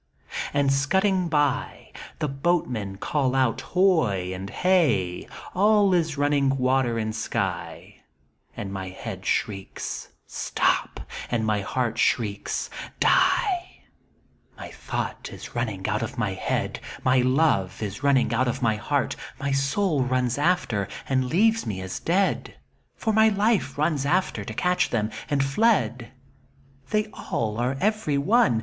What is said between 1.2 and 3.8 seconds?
by The boatmen call oiit